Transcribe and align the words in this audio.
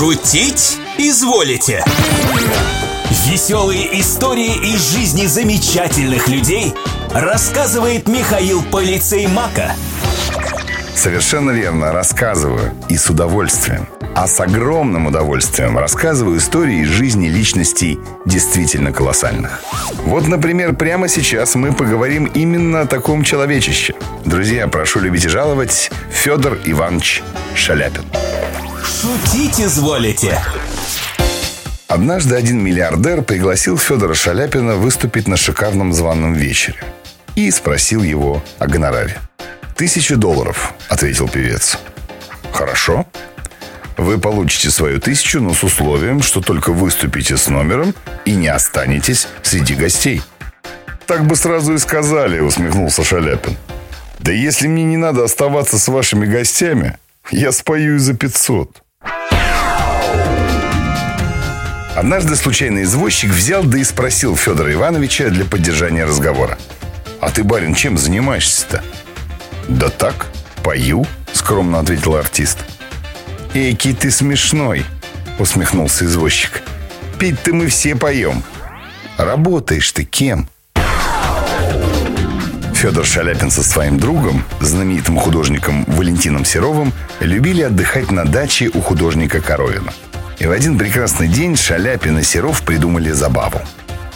Шутить 0.00 0.78
изволите? 0.96 1.84
Веселые 3.26 4.00
истории 4.00 4.72
из 4.72 4.94
жизни 4.94 5.26
замечательных 5.26 6.26
людей 6.26 6.72
рассказывает 7.12 8.08
Михаил 8.08 8.62
Полицей 8.62 9.26
Мака. 9.26 9.72
Совершенно 10.94 11.50
верно, 11.50 11.92
рассказываю. 11.92 12.72
И 12.88 12.96
с 12.96 13.10
удовольствием. 13.10 13.88
А 14.14 14.26
с 14.26 14.40
огромным 14.40 15.06
удовольствием 15.06 15.76
рассказываю 15.76 16.38
истории 16.38 16.80
из 16.80 16.88
жизни 16.88 17.28
личностей 17.28 18.00
действительно 18.24 18.94
колоссальных. 18.94 19.62
Вот, 20.06 20.26
например, 20.26 20.74
прямо 20.74 21.08
сейчас 21.08 21.56
мы 21.56 21.74
поговорим 21.74 22.24
именно 22.24 22.80
о 22.80 22.86
таком 22.86 23.22
человечище. 23.22 23.92
Друзья, 24.24 24.66
прошу 24.66 25.00
любить 25.00 25.26
и 25.26 25.28
жаловать 25.28 25.90
Федор 26.10 26.56
Иванович 26.64 27.22
Шаляпин. 27.54 28.04
Шутить 29.00 29.58
изволите? 29.58 30.38
Однажды 31.88 32.36
один 32.36 32.62
миллиардер 32.62 33.22
пригласил 33.22 33.78
Федора 33.78 34.12
Шаляпина 34.12 34.76
выступить 34.76 35.26
на 35.26 35.38
шикарном 35.38 35.94
званом 35.94 36.34
вечере 36.34 36.84
и 37.34 37.50
спросил 37.50 38.02
его 38.02 38.42
о 38.58 38.66
гонораре. 38.66 39.18
«Тысяча 39.74 40.16
долларов»,— 40.16 40.74
ответил 40.90 41.28
певец. 41.28 41.78
«Хорошо. 42.52 43.06
Вы 43.96 44.18
получите 44.18 44.68
свою 44.68 45.00
тысячу, 45.00 45.40
но 45.40 45.54
с 45.54 45.64
условием, 45.64 46.20
что 46.20 46.42
только 46.42 46.70
выступите 46.70 47.38
с 47.38 47.48
номером 47.48 47.94
и 48.26 48.34
не 48.34 48.48
останетесь 48.48 49.28
среди 49.42 49.76
гостей». 49.76 50.20
«Так 51.06 51.26
бы 51.26 51.36
сразу 51.36 51.72
и 51.72 51.78
сказали»,— 51.78 52.40
усмехнулся 52.40 53.02
Шаляпин. 53.02 53.56
«Да 54.18 54.30
если 54.30 54.68
мне 54.68 54.84
не 54.84 54.98
надо 54.98 55.24
оставаться 55.24 55.78
с 55.78 55.88
вашими 55.88 56.26
гостями, 56.26 56.98
я 57.30 57.50
спою 57.50 57.96
и 57.96 57.98
за 57.98 58.12
пятьсот». 58.12 58.82
Однажды 62.00 62.34
случайный 62.34 62.84
извозчик 62.84 63.30
взял 63.30 63.62
да 63.62 63.76
и 63.76 63.84
спросил 63.84 64.34
Федора 64.34 64.72
Ивановича 64.72 65.28
для 65.28 65.44
поддержания 65.44 66.06
разговора. 66.06 66.56
«А 67.20 67.28
ты, 67.30 67.44
барин, 67.44 67.74
чем 67.74 67.98
занимаешься-то?» 67.98 68.82
«Да 69.68 69.90
так, 69.90 70.28
пою»,— 70.64 71.06
скромно 71.34 71.78
ответил 71.78 72.16
артист. 72.16 72.56
«Эйки 73.52 73.92
ты 73.92 74.10
смешной»,— 74.10 74.86
усмехнулся 75.38 76.06
извозчик. 76.06 76.62
«Петь-то 77.18 77.52
мы 77.52 77.66
все 77.66 77.94
поем. 77.94 78.42
Работаешь 79.18 79.92
ты 79.92 80.04
кем?» 80.04 80.48
Федор 82.72 83.04
Шаляпин 83.04 83.50
со 83.50 83.62
своим 83.62 84.00
другом, 84.00 84.42
знаменитым 84.62 85.18
художником 85.18 85.84
Валентином 85.84 86.46
Серовым, 86.46 86.94
любили 87.20 87.60
отдыхать 87.60 88.10
на 88.10 88.24
даче 88.24 88.70
у 88.72 88.80
художника 88.80 89.42
Коровина. 89.42 89.92
И 90.40 90.46
в 90.46 90.52
один 90.52 90.78
прекрасный 90.78 91.28
день 91.28 91.54
Шаляпин 91.54 92.18
и 92.18 92.22
Серов 92.22 92.62
придумали 92.62 93.10
забаву. 93.10 93.60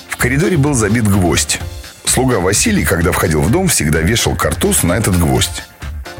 В 0.08 0.17
коридоре 0.17 0.56
был 0.56 0.72
забит 0.72 1.06
гвоздь. 1.06 1.61
Слуга 2.06 2.41
Василий, 2.41 2.83
когда 2.83 3.12
входил 3.12 3.42
в 3.42 3.50
дом, 3.50 3.69
всегда 3.69 4.00
вешал 4.00 4.34
картуз 4.34 4.84
на 4.84 4.95
этот 4.95 5.19
гвоздь. 5.19 5.64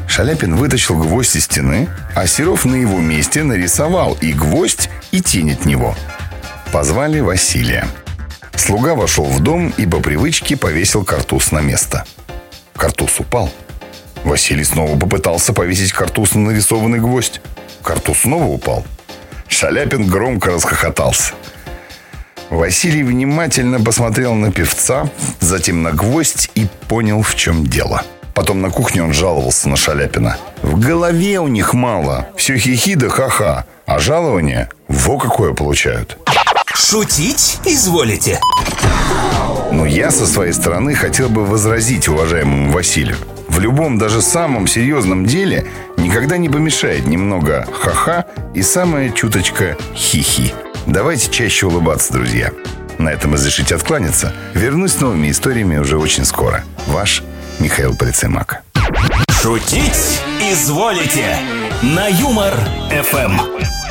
Шаляпин 0.07 0.57
вытащил 0.57 0.95
гвоздь 0.99 1.35
из 1.35 1.45
стены, 1.45 1.89
а 2.15 2.27
Серов 2.27 2.65
на 2.65 2.75
его 2.75 2.99
месте 2.99 3.41
нарисовал 3.41 4.15
и 4.21 4.31
гвоздь, 4.31 4.89
и 5.09 5.21
тень 5.21 5.53
от 5.53 5.65
него. 5.65 5.95
Позвали 6.71 7.19
Василия. 7.19 7.87
Слуга 8.55 8.93
вошел 8.93 9.25
в 9.25 9.39
дом 9.39 9.73
и 9.75 9.87
по 9.87 9.99
привычке 10.01 10.55
повесил 10.55 11.03
картуз 11.03 11.51
на 11.51 11.61
место. 11.61 12.05
Картуз 12.75 13.19
упал. 13.19 13.51
Василий 14.23 14.65
снова 14.65 14.99
попытался 14.99 15.51
повесить 15.51 15.93
картуз 15.93 16.35
на 16.35 16.41
нарисованный 16.41 16.99
гвоздь. 16.99 17.41
Картуз 17.81 18.19
снова 18.19 18.45
упал. 18.45 18.85
Шаляпин 19.47 20.07
громко 20.07 20.51
расхохотался. 20.51 21.33
Василий 22.49 23.03
внимательно 23.03 23.79
посмотрел 23.79 24.33
на 24.33 24.51
певца, 24.51 25.09
затем 25.39 25.83
на 25.83 25.91
гвоздь 25.91 26.51
и 26.55 26.67
понял, 26.87 27.21
в 27.21 27.35
чем 27.35 27.65
дело. 27.65 28.03
Потом 28.33 28.61
на 28.61 28.69
кухне 28.69 29.01
он 29.01 29.13
жаловался 29.13 29.69
на 29.69 29.77
Шаляпина. 29.77 30.37
В 30.61 30.79
голове 30.79 31.39
у 31.39 31.47
них 31.47 31.73
мало. 31.73 32.27
Все 32.35 32.57
хихи 32.57 32.95
да 32.95 33.09
ха-ха. 33.09 33.65
А 33.85 33.99
жалование 33.99 34.69
во 34.87 35.17
какое 35.17 35.53
получают. 35.53 36.17
Шутить 36.73 37.59
изволите? 37.65 38.39
Но 39.71 39.85
я 39.85 40.11
со 40.11 40.27
своей 40.27 40.53
стороны 40.53 40.95
хотел 40.95 41.29
бы 41.29 41.45
возразить 41.45 42.07
уважаемому 42.07 42.71
Василию. 42.71 43.17
В 43.55 43.59
любом, 43.61 43.97
даже 43.97 44.21
самом 44.21 44.67
серьезном 44.67 45.25
деле 45.25 45.65
никогда 45.95 46.35
не 46.35 46.49
помешает 46.49 47.07
немного 47.07 47.65
ха-ха 47.71 48.25
и 48.53 48.61
самая 48.61 49.11
чуточка 49.11 49.77
хихи. 49.95 50.53
Давайте 50.85 51.31
чаще 51.31 51.65
улыбаться, 51.65 52.11
друзья. 52.11 52.51
На 52.97 53.13
этом 53.13 53.33
разрешите 53.33 53.75
откланяться. 53.75 54.33
Вернусь 54.53 54.91
с 54.91 54.99
новыми 54.99 55.31
историями 55.31 55.77
уже 55.77 55.97
очень 55.97 56.25
скоро. 56.25 56.65
Ваш 56.87 57.23
Михаил 57.59 57.95
Полицеймак. 57.95 58.61
Шутить 59.41 60.19
изволите? 60.41 61.37
На 61.81 62.07
Юмор-ФМ. 62.07 63.84